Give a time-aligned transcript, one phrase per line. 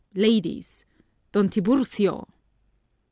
[0.15, 0.83] "Ladies!
[1.31, 2.25] Don Tiburcio!"